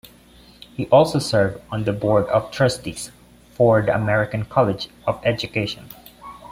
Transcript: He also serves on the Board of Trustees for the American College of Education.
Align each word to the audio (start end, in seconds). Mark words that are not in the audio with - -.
He 0.73 0.87
also 0.87 1.19
serves 1.19 1.61
on 1.71 1.83
the 1.83 1.93
Board 1.93 2.25
of 2.29 2.49
Trustees 2.49 3.11
for 3.53 3.83
the 3.83 3.93
American 3.93 4.45
College 4.45 4.89
of 5.05 5.21
Education. 5.23 5.89